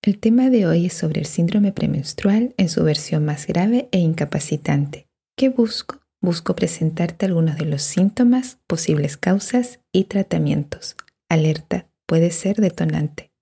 [0.00, 3.98] El tema de hoy es sobre el síndrome premenstrual en su versión más grave e
[3.98, 5.08] incapacitante.
[5.36, 5.96] ¿Qué busco?
[6.22, 10.94] Busco presentarte algunos de los síntomas, posibles causas y tratamientos.
[11.28, 13.32] Alerta, puede ser detonante.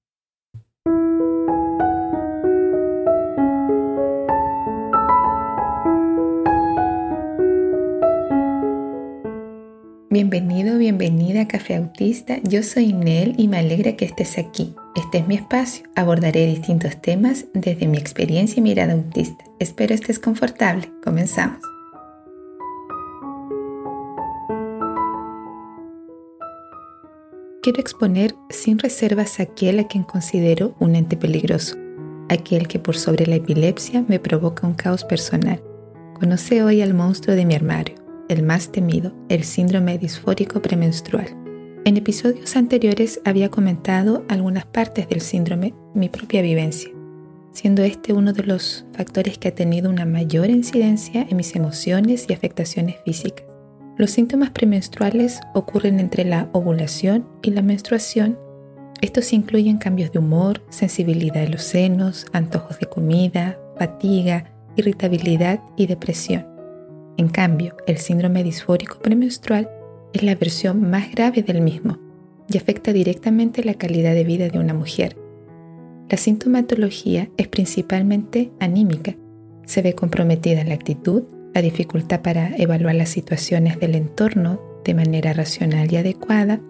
[10.09, 12.39] Bienvenido, bienvenida a Café Autista.
[12.45, 14.75] Yo soy Nel y me alegra que estés aquí.
[14.97, 15.87] Este es mi espacio.
[15.95, 19.45] Abordaré distintos temas desde mi experiencia y mirada autista.
[19.59, 20.91] Espero estés confortable.
[21.05, 21.59] Comenzamos.
[27.63, 31.77] Quiero exponer sin reservas a aquel a quien considero un ente peligroso,
[32.31, 35.63] aquel que por sobre la epilepsia me provoca un caos personal.
[36.19, 37.97] Conoce hoy al monstruo de mi armario
[38.29, 41.46] el más temido, el síndrome disfórico premenstrual.
[41.87, 46.91] En episodios anteriores había comentado algunas partes del síndrome, mi propia vivencia,
[47.53, 52.27] siendo este uno de los factores que ha tenido una mayor incidencia en mis emociones
[52.29, 53.47] y afectaciones físicas.
[53.97, 58.37] Los síntomas premenstruales ocurren entre la ovulación y la menstruación.
[59.01, 65.87] Estos incluyen cambios de humor, sensibilidad de los senos, antojos de comida, fatiga, irritabilidad y
[65.87, 66.49] depresión.
[67.17, 69.71] En cambio, el síndrome disfórico premenstrual
[70.17, 71.99] es la versión más grave del mismo
[72.49, 75.17] y afecta directamente la calidad de vida de una mujer.
[76.09, 79.15] La sintomatología es principalmente anímica.
[79.67, 85.33] Se ve comprometida la actitud, la dificultad para evaluar las situaciones del entorno de manera
[85.33, 86.61] racional y adecuada.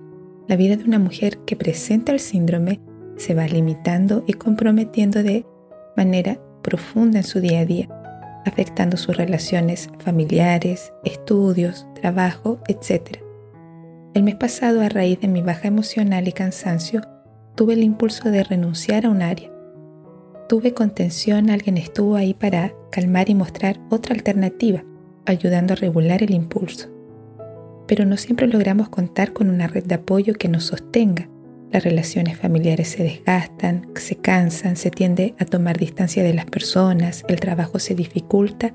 [0.48, 2.80] La vida de una mujer que presenta el síndrome
[3.16, 5.44] se va limitando y comprometiendo de
[5.96, 7.88] manera profunda en su día a día
[8.46, 13.25] afectando sus relaciones familiares, estudios, trabajo, etc.
[14.16, 17.02] El mes pasado, a raíz de mi baja emocional y cansancio,
[17.54, 19.50] tuve el impulso de renunciar a un área.
[20.48, 24.82] Tuve contención, alguien estuvo ahí para calmar y mostrar otra alternativa,
[25.26, 26.88] ayudando a regular el impulso.
[27.86, 31.28] Pero no siempre logramos contar con una red de apoyo que nos sostenga,
[31.70, 37.22] las relaciones familiares se desgastan, se cansan, se tiende a tomar distancia de las personas,
[37.28, 38.72] el trabajo se dificulta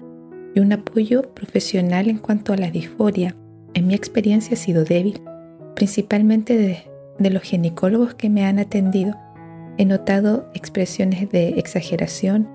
[0.53, 3.35] y un apoyo profesional en cuanto a la disforia,
[3.73, 5.19] en mi experiencia ha sido débil,
[5.75, 9.15] principalmente de, los ginecólogos que me han atendido.
[9.77, 12.49] He notado expresiones de exageración,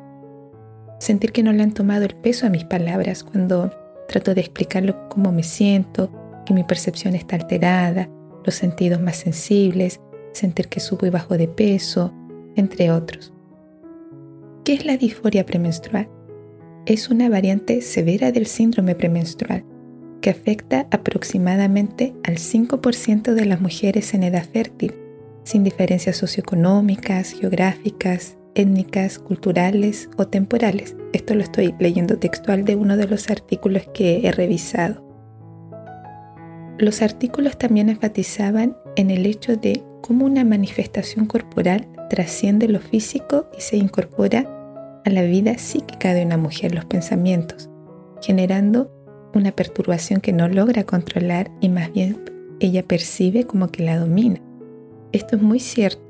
[0.98, 3.72] sentir que no le han tomado el peso a mis palabras cuando
[4.08, 6.10] trato de explicarlo cómo me siento,
[6.44, 8.08] que mi percepción está alterada,
[8.44, 10.00] los sentidos más sensibles,
[10.32, 12.12] sentir que subo y bajo de peso,
[12.54, 13.32] entre otros.
[14.64, 16.08] ¿Qué es la disforia premenstrual?
[16.86, 19.64] Es una variante severa del síndrome premenstrual
[20.26, 24.92] que afecta aproximadamente al 5% de las mujeres en edad fértil,
[25.44, 30.96] sin diferencias socioeconómicas, geográficas, étnicas, culturales o temporales.
[31.12, 35.00] Esto lo estoy leyendo textual de uno de los artículos que he revisado.
[36.76, 43.48] Los artículos también enfatizaban en el hecho de cómo una manifestación corporal trasciende lo físico
[43.56, 47.70] y se incorpora a la vida psíquica de una mujer, los pensamientos,
[48.20, 48.95] generando
[49.36, 52.18] una perturbación que no logra controlar y más bien
[52.60, 54.40] ella percibe como que la domina.
[55.12, 56.02] Esto es muy cierto.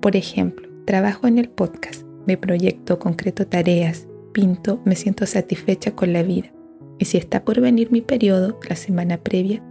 [0.00, 6.12] Por ejemplo, trabajo en el podcast, me proyecto, concreto tareas, pinto, me siento satisfecha con
[6.12, 6.52] la vida.
[6.98, 9.62] Y si está por venir mi periodo, la semana previa,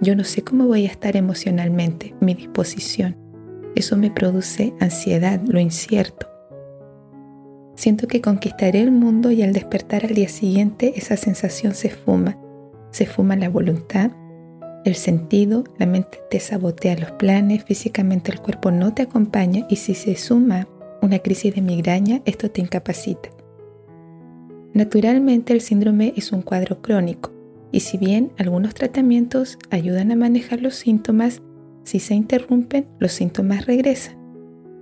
[0.00, 3.16] yo no sé cómo voy a estar emocionalmente, mi disposición.
[3.74, 6.33] Eso me produce ansiedad, lo incierto.
[7.74, 12.38] Siento que conquistaré el mundo y al despertar al día siguiente esa sensación se fuma.
[12.90, 14.12] Se fuma la voluntad,
[14.84, 19.76] el sentido, la mente te sabotea los planes, físicamente el cuerpo no te acompaña y
[19.76, 20.68] si se suma
[21.00, 23.30] una crisis de migraña, esto te incapacita.
[24.74, 27.32] Naturalmente el síndrome es un cuadro crónico
[27.72, 31.42] y si bien algunos tratamientos ayudan a manejar los síntomas,
[31.82, 34.23] si se interrumpen, los síntomas regresan.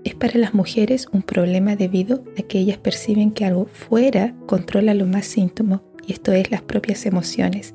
[0.04, 4.94] Es para las mujeres un problema debido a que ellas perciben que algo fuera controla
[4.94, 7.74] lo más síntomas y esto es las propias emociones.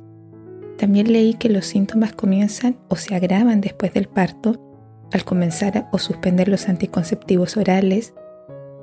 [0.78, 4.62] También leí que los síntomas comienzan o se agravan después del parto
[5.14, 8.14] al comenzar o suspender los anticonceptivos orales,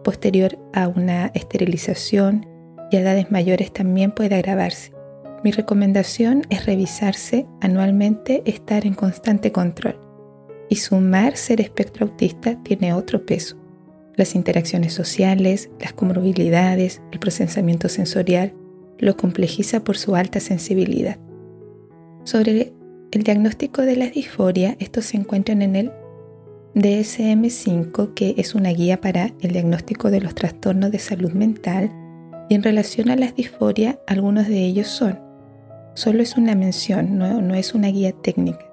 [0.03, 2.47] posterior a una esterilización
[2.91, 4.93] y a edades mayores también puede agravarse.
[5.43, 10.04] Mi recomendación es revisarse anualmente, estar en constante control.
[10.75, 13.57] Y sumar ser espectro autista tiene otro peso.
[14.17, 18.55] Las interacciones sociales, las comorbilidades, el procesamiento sensorial,
[18.99, 21.17] lo complejiza por su alta sensibilidad.
[22.25, 22.73] Sobre
[23.13, 25.93] el diagnóstico de la disforia, estos se encuentran en el
[26.75, 31.93] DSM5, que es una guía para el diagnóstico de los trastornos de salud mental,
[32.49, 35.21] y en relación a las disforias, algunos de ellos son.
[35.95, 38.64] Solo es una mención, no, no es una guía técnica.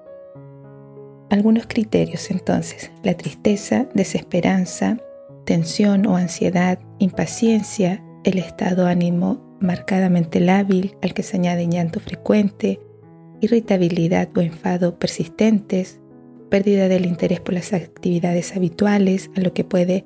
[1.32, 4.98] Algunos criterios entonces, la tristeza, desesperanza,
[5.46, 12.80] tensión o ansiedad, impaciencia, el estado ánimo marcadamente lábil al que se añade llanto frecuente,
[13.40, 16.02] irritabilidad o enfado persistentes,
[16.50, 20.04] pérdida del interés por las actividades habituales, a lo que puede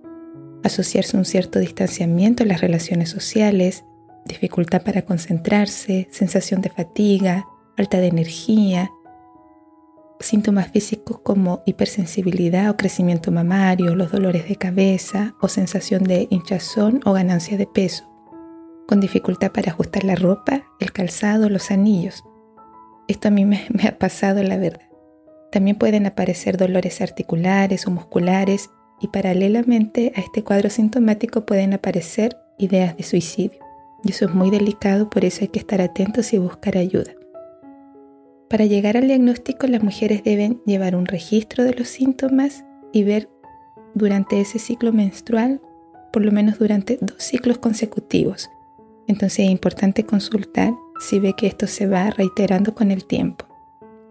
[0.62, 3.84] asociarse un cierto distanciamiento en las relaciones sociales,
[4.26, 8.92] dificultad para concentrarse, sensación de fatiga, falta de energía,
[10.20, 17.00] síntomas físicos como hipersensibilidad o crecimiento mamario, los dolores de cabeza o sensación de hinchazón
[17.04, 18.04] o ganancia de peso,
[18.86, 22.24] con dificultad para ajustar la ropa, el calzado, los anillos.
[23.08, 24.88] Esto a mí me, me ha pasado la verdad.
[25.52, 28.70] También pueden aparecer dolores articulares o musculares
[29.00, 33.60] y paralelamente a este cuadro sintomático pueden aparecer ideas de suicidio.
[34.04, 37.12] Y eso es muy delicado, por eso hay que estar atentos y buscar ayuda.
[38.48, 43.28] Para llegar al diagnóstico, las mujeres deben llevar un registro de los síntomas y ver
[43.94, 45.60] durante ese ciclo menstrual,
[46.12, 48.48] por lo menos durante dos ciclos consecutivos.
[49.08, 53.46] Entonces es importante consultar si ve que esto se va reiterando con el tiempo.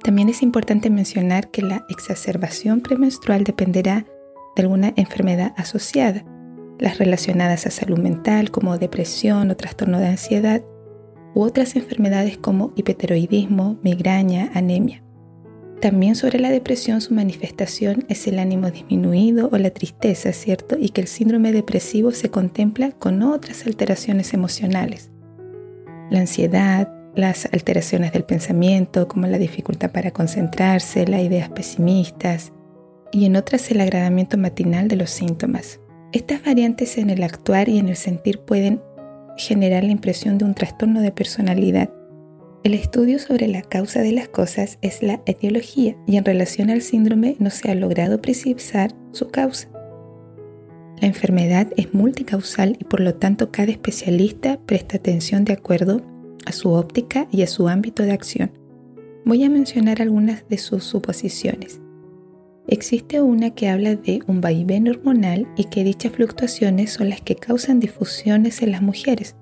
[0.04, 4.06] También es importante mencionar que la exacerbación premenstrual dependerá
[4.56, 6.24] de alguna enfermedad asociada,
[6.78, 10.62] las relacionadas a salud mental como depresión o trastorno de ansiedad,
[11.36, 15.04] u otras enfermedades como hipotiroidismo, migraña, anemia.
[15.82, 20.78] También sobre la depresión su manifestación es el ánimo disminuido o la tristeza, ¿cierto?
[20.80, 25.12] Y que el síndrome depresivo se contempla con otras alteraciones emocionales.
[26.10, 32.52] La ansiedad, las alteraciones del pensamiento como la dificultad para concentrarse, las ideas pesimistas,
[33.12, 35.80] y en otras el agravamiento matinal de los síntomas.
[36.12, 38.82] Estas variantes en el actuar y en el sentir pueden
[39.38, 41.90] generar la impresión de un trastorno de personalidad.
[42.64, 46.82] El estudio sobre la causa de las cosas es la etiología y en relación al
[46.82, 49.70] síndrome no se ha logrado precisar su causa.
[51.00, 56.02] La enfermedad es multicausal y por lo tanto cada especialista presta atención de acuerdo
[56.46, 58.52] a su óptica y a su ámbito de acción.
[59.26, 61.82] Voy a mencionar algunas de sus suposiciones.
[62.68, 67.36] Existe una que habla de un vaivén hormonal y que dichas fluctuaciones son las que
[67.36, 69.36] causan difusiones en las mujeres,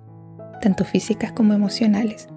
[0.61, 2.27] tanto físicas como emocionales.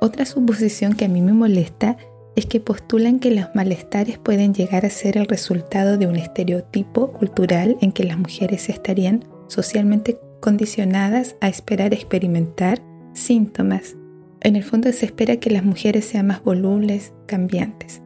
[0.00, 1.98] Otra suposición que a mí me molesta
[2.34, 7.12] es que postulan que los malestares pueden llegar a ser el resultado de un estereotipo
[7.12, 12.80] cultural en que las mujeres estarían socialmente condicionadas a esperar experimentar
[13.12, 13.96] síntomas.
[14.40, 18.00] En el fondo se espera que las mujeres sean más volubles, cambiantes.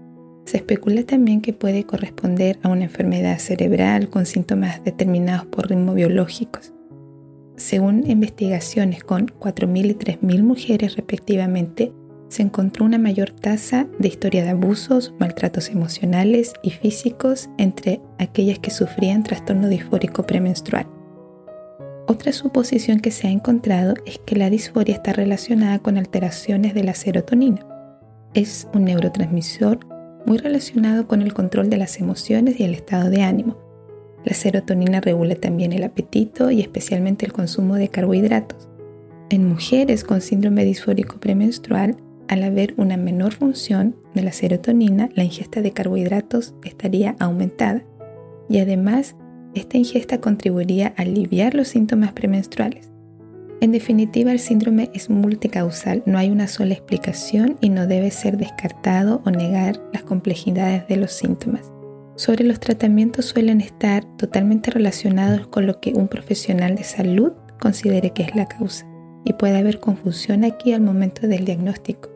[0.44, 5.94] Se especula también que puede corresponder a una enfermedad cerebral con síntomas determinados por ritmos
[5.94, 6.73] biológicos.
[7.56, 11.93] Según investigaciones con 4.000 y 3.000 mujeres respectivamente,
[12.29, 18.58] se encontró una mayor tasa de historia de abusos, maltratos emocionales y físicos entre aquellas
[18.58, 20.88] que sufrían trastorno disfórico premenstrual.
[22.06, 26.85] Otra suposición que se ha encontrado es que la disforia está relacionada con alteraciones de
[26.85, 27.67] la serotonina.
[28.35, 29.94] Es un neurotransmisor
[30.26, 33.59] muy relacionado con el control de las emociones y el estado de ánimo.
[34.25, 38.69] La serotonina regula también el apetito y especialmente el consumo de carbohidratos.
[39.28, 41.97] En mujeres con síndrome disfórico premenstrual,
[42.28, 47.85] al haber una menor función de la serotonina, la ingesta de carbohidratos estaría aumentada
[48.49, 49.16] y además
[49.54, 52.93] esta ingesta contribuiría a aliviar los síntomas premenstruales.
[53.64, 58.37] En definitiva, el síndrome es multicausal, no hay una sola explicación y no debe ser
[58.37, 61.73] descartado o negar las complejidades de los síntomas.
[62.14, 68.11] Sobre los tratamientos suelen estar totalmente relacionados con lo que un profesional de salud considere
[68.11, 68.87] que es la causa
[69.25, 72.11] y puede haber confusión aquí al momento del diagnóstico.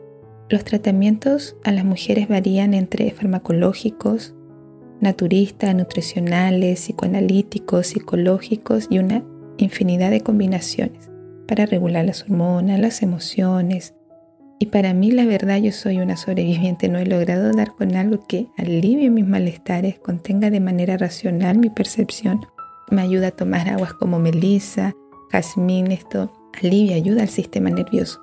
[0.49, 4.35] Los tratamientos a las mujeres varían entre farmacológicos,
[5.01, 9.23] naturistas, nutricionales, psicoanalíticos, psicológicos y una
[9.57, 11.08] infinidad de combinaciones
[11.49, 13.95] para regular las hormonas, las emociones.
[14.59, 18.27] Y para mí la verdad yo soy una sobreviviente, no he logrado dar con algo
[18.27, 22.45] que alivie mis malestares, contenga de manera racional mi percepción.
[22.91, 24.93] Me ayuda a tomar aguas como melisa,
[25.31, 28.21] jazmín, esto alivia, ayuda al sistema nervioso.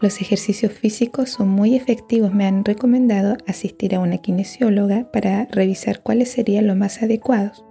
[0.00, 2.32] Los ejercicios físicos son muy efectivos.
[2.32, 7.65] Me han recomendado asistir a una kinesióloga para revisar cuáles serían los más adecuados.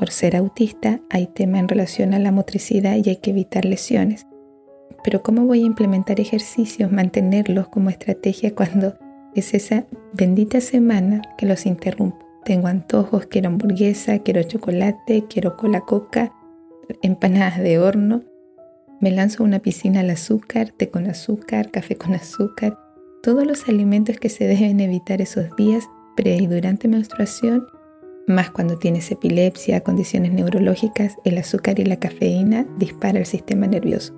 [0.00, 4.26] Por ser autista hay tema en relación a la motricidad y hay que evitar lesiones.
[5.04, 8.94] Pero ¿cómo voy a implementar ejercicios, mantenerlos como estrategia cuando
[9.36, 12.30] es esa bendita semana que los interrumpo?
[12.44, 16.32] tengo antojos, quiero hamburguesa, quiero chocolate, quiero cola coca,
[17.02, 18.22] empanadas de horno.
[19.00, 22.78] Me lanzo a una piscina al azúcar, té con azúcar, café con azúcar,
[23.22, 25.84] todos los alimentos que se deben evitar esos días
[26.16, 27.66] pre y durante menstruación,
[28.30, 34.14] más cuando tienes epilepsia, condiciones neurológicas, el azúcar y la cafeína dispara el sistema nervioso.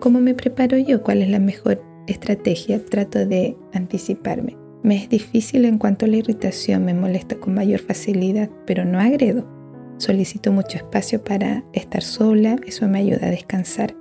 [0.00, 1.02] ¿Cómo me preparo yo?
[1.02, 2.84] ¿Cuál es la mejor estrategia?
[2.84, 4.56] Trato de anticiparme.
[4.82, 9.00] Me es difícil en cuanto a la irritación, me molesta con mayor facilidad, pero no
[9.00, 9.48] agredo.
[9.96, 13.94] Solicito mucho espacio para estar sola, eso me ayuda a descansar.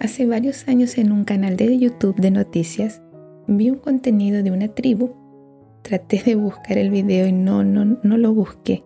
[0.00, 3.00] Hace varios años en un canal de YouTube de noticias
[3.46, 5.19] vi un contenido de una tribu.
[5.82, 8.84] Traté de buscar el video y no, no, no lo busqué.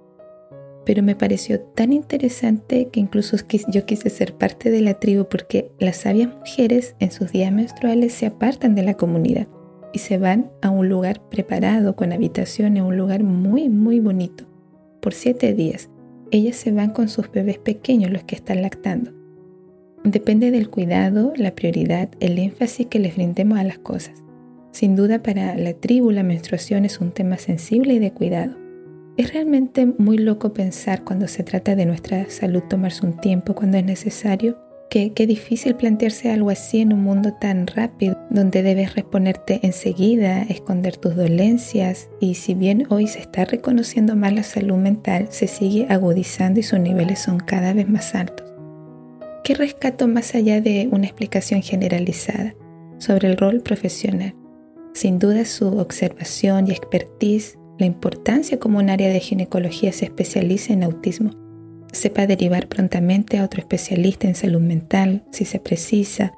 [0.85, 3.37] Pero me pareció tan interesante que incluso
[3.69, 8.13] yo quise ser parte de la tribu porque las sabias mujeres en sus días menstruales
[8.13, 9.49] se apartan de la comunidad
[9.95, 14.45] y se van a un lugar preparado con habitaciones, un lugar muy, muy bonito.
[15.01, 15.89] Por siete días,
[16.31, 19.13] ellas se van con sus bebés pequeños, los que están lactando.
[20.03, 24.24] Depende del cuidado, la prioridad, el énfasis que les brindemos a las cosas.
[24.75, 28.57] Sin duda para la tribu la menstruación es un tema sensible y de cuidado.
[29.17, 33.79] Es realmente muy loco pensar cuando se trata de nuestra salud tomarse un tiempo cuando
[33.79, 34.59] es necesario
[34.91, 40.97] Qué, difícil plantearse algo así en un mundo tan rápido, donde debes responderte enseguida, esconder
[40.97, 45.87] tus dolencias y si bien hoy se está reconociendo más la salud mental, se sigue
[45.89, 48.47] agudizando y sus niveles son cada vez más altos.
[49.43, 52.55] ¿Qué rescato más allá de una explicación generalizada
[52.99, 54.35] sobre el rol profesional?
[54.95, 60.73] Sin duda su observación y expertise, la importancia como un área de ginecología se especializa
[60.73, 61.45] en autismo
[61.95, 66.33] sepa derivar prontamente a otro especialista en salud mental si se precisa.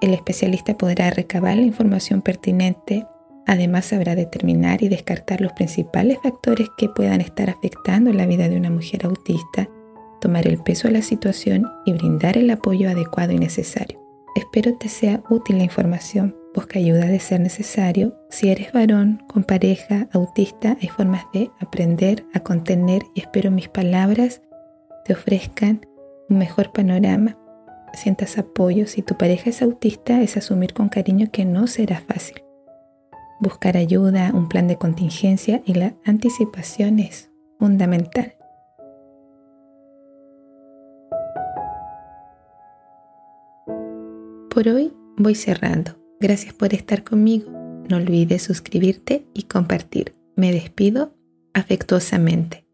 [0.00, 3.06] El especialista podrá recabar la información pertinente,
[3.46, 8.56] además sabrá determinar y descartar los principales factores que puedan estar afectando la vida de
[8.56, 9.68] una mujer autista,
[10.20, 13.98] tomar el peso de la situación y brindar el apoyo adecuado y necesario.
[14.36, 16.37] Espero te sea útil la información.
[16.54, 18.18] Busca ayuda de ser necesario.
[18.30, 23.68] Si eres varón, con pareja, autista, hay formas de aprender a contener y espero mis
[23.68, 24.42] palabras
[25.04, 25.80] te ofrezcan
[26.28, 27.38] un mejor panorama,
[27.94, 28.86] sientas apoyo.
[28.86, 32.42] Si tu pareja es autista, es asumir con cariño que no será fácil.
[33.40, 38.34] Buscar ayuda, un plan de contingencia y la anticipación es fundamental.
[44.50, 45.97] Por hoy voy cerrando.
[46.20, 47.50] Gracias por estar conmigo.
[47.88, 50.14] No olvides suscribirte y compartir.
[50.36, 51.14] Me despido
[51.54, 52.67] afectuosamente.